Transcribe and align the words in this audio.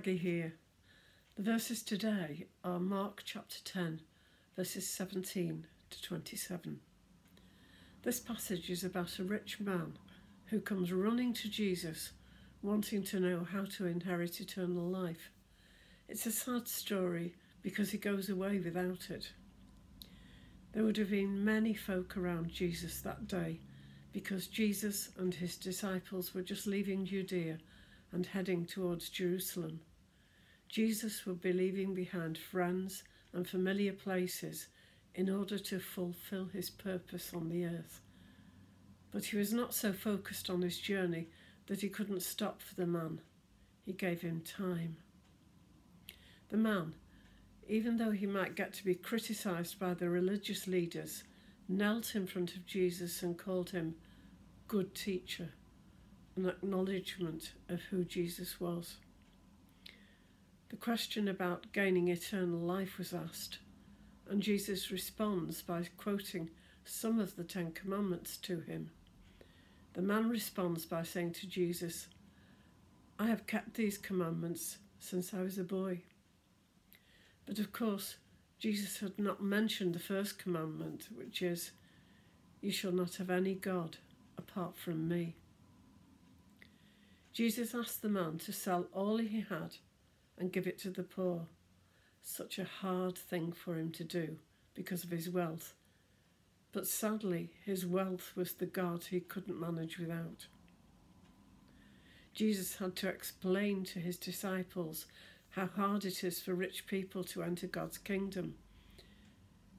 Maggie 0.00 0.16
here. 0.16 0.54
The 1.36 1.42
verses 1.42 1.82
today 1.82 2.46
are 2.64 2.80
Mark 2.80 3.20
chapter 3.22 3.58
10, 3.62 4.00
verses 4.56 4.88
17 4.88 5.66
to 5.90 6.02
27. 6.02 6.80
This 8.02 8.18
passage 8.18 8.70
is 8.70 8.82
about 8.82 9.18
a 9.18 9.24
rich 9.24 9.60
man 9.60 9.98
who 10.46 10.58
comes 10.58 10.90
running 10.90 11.34
to 11.34 11.50
Jesus, 11.50 12.12
wanting 12.62 13.02
to 13.04 13.20
know 13.20 13.44
how 13.52 13.66
to 13.76 13.86
inherit 13.86 14.40
eternal 14.40 14.88
life. 14.88 15.30
It's 16.08 16.24
a 16.24 16.32
sad 16.32 16.66
story 16.66 17.34
because 17.60 17.90
he 17.90 17.98
goes 17.98 18.30
away 18.30 18.58
without 18.58 19.10
it. 19.10 19.32
There 20.72 20.84
would 20.84 20.96
have 20.96 21.10
been 21.10 21.44
many 21.44 21.74
folk 21.74 22.16
around 22.16 22.48
Jesus 22.48 23.02
that 23.02 23.28
day 23.28 23.60
because 24.14 24.46
Jesus 24.46 25.10
and 25.18 25.34
his 25.34 25.58
disciples 25.58 26.32
were 26.32 26.40
just 26.40 26.66
leaving 26.66 27.04
Judea 27.04 27.58
and 28.12 28.24
heading 28.24 28.64
towards 28.64 29.10
Jerusalem. 29.10 29.80
Jesus 30.70 31.26
would 31.26 31.40
be 31.40 31.52
leaving 31.52 31.94
behind 31.94 32.38
friends 32.38 33.02
and 33.32 33.46
familiar 33.46 33.92
places 33.92 34.68
in 35.16 35.28
order 35.28 35.58
to 35.58 35.80
fulfill 35.80 36.46
his 36.46 36.70
purpose 36.70 37.32
on 37.34 37.48
the 37.48 37.64
earth. 37.64 38.00
But 39.10 39.24
he 39.24 39.36
was 39.36 39.52
not 39.52 39.74
so 39.74 39.92
focused 39.92 40.48
on 40.48 40.62
his 40.62 40.78
journey 40.78 41.26
that 41.66 41.80
he 41.80 41.88
couldn't 41.88 42.22
stop 42.22 42.62
for 42.62 42.76
the 42.76 42.86
man. 42.86 43.20
He 43.84 43.92
gave 43.92 44.20
him 44.20 44.42
time. 44.42 44.96
The 46.50 46.56
man, 46.56 46.94
even 47.68 47.96
though 47.96 48.12
he 48.12 48.26
might 48.26 48.54
get 48.54 48.72
to 48.74 48.84
be 48.84 48.94
criticized 48.94 49.80
by 49.80 49.94
the 49.94 50.08
religious 50.08 50.68
leaders, 50.68 51.24
knelt 51.68 52.14
in 52.14 52.28
front 52.28 52.54
of 52.54 52.64
Jesus 52.64 53.24
and 53.24 53.36
called 53.36 53.70
him 53.70 53.96
good 54.68 54.94
teacher 54.94 55.50
an 56.36 56.48
acknowledgement 56.48 57.52
of 57.68 57.80
who 57.90 58.04
Jesus 58.04 58.60
was. 58.60 58.96
The 60.70 60.76
question 60.76 61.26
about 61.26 61.72
gaining 61.72 62.08
eternal 62.08 62.60
life 62.60 62.96
was 62.96 63.12
asked, 63.12 63.58
and 64.28 64.40
Jesus 64.40 64.92
responds 64.92 65.62
by 65.62 65.82
quoting 65.96 66.48
some 66.84 67.18
of 67.18 67.34
the 67.34 67.42
Ten 67.42 67.72
Commandments 67.72 68.36
to 68.38 68.60
him. 68.60 68.92
The 69.94 70.02
man 70.02 70.28
responds 70.28 70.86
by 70.86 71.02
saying 71.02 71.32
to 71.32 71.48
Jesus, 71.48 72.06
I 73.18 73.26
have 73.26 73.48
kept 73.48 73.74
these 73.74 73.98
commandments 73.98 74.78
since 75.00 75.34
I 75.34 75.42
was 75.42 75.58
a 75.58 75.64
boy. 75.64 76.02
But 77.46 77.58
of 77.58 77.72
course, 77.72 78.16
Jesus 78.60 79.00
had 79.00 79.18
not 79.18 79.42
mentioned 79.42 79.92
the 79.92 79.98
first 79.98 80.38
commandment, 80.38 81.08
which 81.12 81.42
is, 81.42 81.72
You 82.60 82.70
shall 82.70 82.92
not 82.92 83.16
have 83.16 83.28
any 83.30 83.54
God 83.54 83.96
apart 84.38 84.76
from 84.76 85.08
me. 85.08 85.34
Jesus 87.32 87.74
asked 87.74 88.02
the 88.02 88.08
man 88.08 88.38
to 88.38 88.52
sell 88.52 88.86
all 88.92 89.16
he 89.16 89.40
had 89.40 89.74
and 90.40 90.52
give 90.52 90.66
it 90.66 90.78
to 90.80 90.90
the 90.90 91.04
poor. 91.04 91.46
Such 92.22 92.58
a 92.58 92.64
hard 92.64 93.16
thing 93.16 93.52
for 93.52 93.76
him 93.76 93.92
to 93.92 94.02
do 94.02 94.38
because 94.74 95.04
of 95.04 95.10
his 95.10 95.30
wealth. 95.30 95.74
But 96.72 96.88
sadly, 96.88 97.50
his 97.64 97.86
wealth 97.86 98.32
was 98.34 98.54
the 98.54 98.66
God 98.66 99.04
he 99.04 99.20
couldn't 99.20 99.60
manage 99.60 99.98
without. 99.98 100.46
Jesus 102.34 102.76
had 102.76 102.96
to 102.96 103.08
explain 103.08 103.84
to 103.84 104.00
his 104.00 104.16
disciples 104.16 105.06
how 105.50 105.66
hard 105.66 106.04
it 106.04 106.24
is 106.24 106.40
for 106.40 106.54
rich 106.54 106.86
people 106.86 107.22
to 107.24 107.42
enter 107.42 107.68
God's 107.68 107.98
kingdom. 107.98 108.54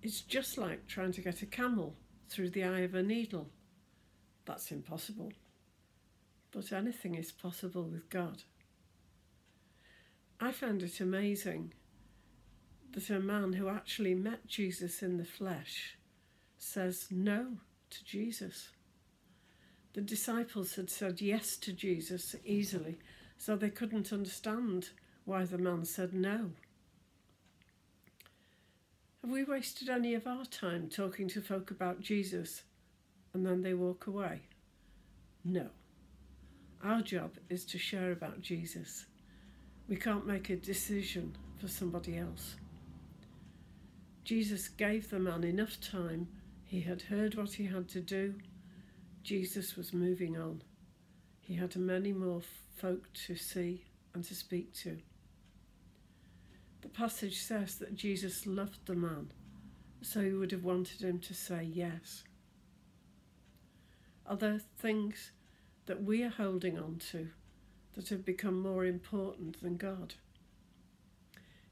It's 0.01 0.21
just 0.21 0.57
like 0.57 0.87
trying 0.87 1.11
to 1.13 1.21
get 1.21 1.41
a 1.41 1.45
camel 1.45 1.95
through 2.29 2.51
the 2.51 2.63
eye 2.63 2.81
of 2.81 2.95
a 2.95 3.03
needle. 3.03 3.49
That's 4.45 4.71
impossible 4.71 5.33
but 6.51 6.71
anything 6.71 7.15
is 7.15 7.31
possible 7.31 7.83
with 7.83 8.09
God. 8.09 8.43
I 10.43 10.51
found 10.51 10.81
it 10.81 10.99
amazing 10.99 11.73
that 12.93 13.11
a 13.11 13.19
man 13.19 13.53
who 13.53 13.69
actually 13.69 14.15
met 14.15 14.47
Jesus 14.47 15.03
in 15.03 15.17
the 15.17 15.23
flesh 15.23 15.99
says 16.57 17.07
no 17.11 17.57
to 17.91 18.03
Jesus. 18.03 18.69
The 19.93 20.01
disciples 20.01 20.73
had 20.75 20.89
said 20.89 21.21
yes 21.21 21.57
to 21.57 21.71
Jesus 21.71 22.35
easily, 22.43 22.97
so 23.37 23.55
they 23.55 23.69
couldn't 23.69 24.11
understand 24.11 24.89
why 25.25 25.43
the 25.43 25.59
man 25.59 25.85
said 25.85 26.11
no. 26.11 26.49
Have 29.21 29.29
we 29.29 29.43
wasted 29.43 29.89
any 29.89 30.15
of 30.15 30.25
our 30.25 30.45
time 30.45 30.89
talking 30.89 31.27
to 31.29 31.41
folk 31.41 31.69
about 31.69 32.01
Jesus 32.01 32.63
and 33.35 33.45
then 33.45 33.61
they 33.61 33.75
walk 33.75 34.07
away? 34.07 34.41
No. 35.45 35.67
Our 36.83 37.03
job 37.03 37.37
is 37.47 37.63
to 37.65 37.77
share 37.77 38.11
about 38.11 38.41
Jesus. 38.41 39.05
We 39.91 39.97
can't 39.97 40.25
make 40.25 40.49
a 40.49 40.55
decision 40.55 41.35
for 41.57 41.67
somebody 41.67 42.17
else. 42.17 42.55
Jesus 44.23 44.69
gave 44.69 45.09
the 45.09 45.19
man 45.19 45.43
enough 45.43 45.81
time. 45.81 46.29
He 46.63 46.79
had 46.79 47.01
heard 47.01 47.35
what 47.35 47.51
he 47.51 47.65
had 47.65 47.89
to 47.89 47.99
do. 47.99 48.35
Jesus 49.21 49.75
was 49.75 49.91
moving 49.91 50.37
on. 50.37 50.63
He 51.41 51.55
had 51.55 51.75
many 51.75 52.13
more 52.13 52.41
folk 52.77 53.11
to 53.25 53.35
see 53.35 53.83
and 54.13 54.23
to 54.23 54.33
speak 54.33 54.73
to. 54.75 54.97
The 56.83 56.87
passage 56.87 57.41
says 57.41 57.75
that 57.79 57.93
Jesus 57.93 58.47
loved 58.47 58.85
the 58.85 58.95
man, 58.95 59.33
so 60.01 60.21
he 60.21 60.31
would 60.31 60.53
have 60.53 60.63
wanted 60.63 61.01
him 61.01 61.19
to 61.19 61.33
say 61.33 61.63
yes. 61.65 62.23
Are 64.25 64.37
there 64.37 64.61
things 64.77 65.31
that 65.87 66.01
we 66.01 66.23
are 66.23 66.29
holding 66.29 66.79
on 66.79 67.01
to 67.11 67.31
that 67.95 68.09
have 68.09 68.25
become 68.25 68.59
more 68.59 68.85
important 68.85 69.61
than 69.61 69.77
God. 69.77 70.15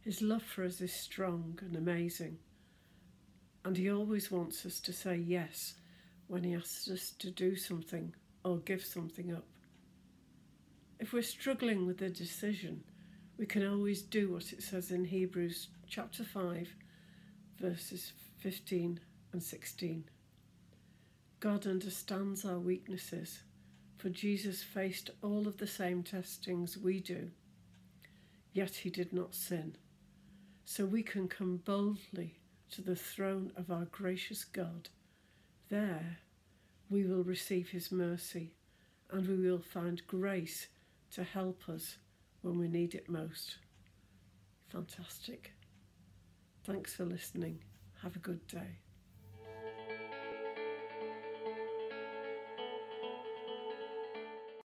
His 0.02 0.22
love 0.22 0.44
for 0.44 0.64
us 0.64 0.82
is 0.82 0.94
strong 0.94 1.60
and 1.62 1.76
amazing, 1.76 2.40
and 3.64 3.78
He 3.78 3.92
always 3.92 4.32
wants 4.32 4.66
us 4.66 4.80
to 4.82 4.94
say 4.94 5.16
yes 5.16 5.76
when 6.28 6.44
He 6.44 6.56
asks 6.56 6.90
us 6.90 7.12
to 7.20 7.30
do 7.30 7.56
something 7.56 8.14
or 8.44 8.58
give 8.58 8.84
something 8.84 9.34
up. 9.34 9.46
If 11.00 11.14
we're 11.14 11.22
struggling 11.22 11.86
with 11.86 12.02
a 12.02 12.10
decision, 12.10 12.84
we 13.38 13.46
can 13.46 13.66
always 13.66 14.02
do 14.02 14.34
what 14.34 14.52
it 14.52 14.62
says 14.62 14.92
in 14.92 15.06
Hebrews 15.06 15.70
chapter 15.88 16.24
5, 16.24 16.68
verses 17.60 18.12
15 18.40 19.00
and 19.32 19.42
16. 19.42 20.04
God 21.40 21.66
understands 21.66 22.44
our 22.44 22.60
weaknesses 22.60 23.44
for 24.00 24.10
Jesus 24.10 24.64
faced 24.64 25.10
all 25.22 25.46
of 25.46 25.58
the 25.58 25.68
same 25.68 26.04
testings 26.04 26.78
we 26.78 27.02
do, 27.02 27.32
yet 28.54 28.74
he 28.76 28.90
did 28.90 29.12
not 29.12 29.36
sin. 29.36 29.76
So 30.64 30.86
we 30.86 31.04
can 31.04 31.28
come 31.28 31.58
boldly 31.58 32.40
to 32.72 32.82
the 32.82 32.96
throne 32.96 33.52
of 33.58 33.70
our 33.70 33.86
gracious 33.92 34.46
God. 34.46 34.88
There 35.68 36.20
we 36.90 37.04
will 37.04 37.24
receive 37.24 37.70
his 37.70 37.92
mercy 37.92 38.54
and 39.12 39.28
we 39.28 39.36
will 39.36 39.60
find 39.60 40.02
grace 40.08 40.68
to 41.12 41.24
help 41.24 41.68
us 41.68 41.98
when 42.42 42.58
we 42.58 42.70
need 42.70 42.96
it 42.96 43.10
most. 43.10 43.58
Fantastic. 44.70 45.52
Thanks 46.64 46.94
for 46.94 47.04
listening. 47.04 47.60
Have 48.02 48.16
a 48.16 48.20
good 48.20 48.48
day. 48.48 48.80